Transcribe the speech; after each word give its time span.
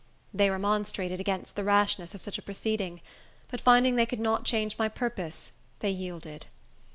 They 0.33 0.49
remonstrated 0.49 1.19
against 1.19 1.55
the 1.55 1.63
rashness 1.63 2.15
of 2.15 2.23
such 2.23 2.39
a 2.39 2.41
proceeding; 2.41 3.01
but 3.51 3.61
finding 3.61 3.97
they 3.97 4.07
could 4.07 4.19
not 4.19 4.45
change 4.45 4.79
my 4.79 4.89
purpose, 4.89 5.51
they 5.77 5.91
yielded. 5.91 6.47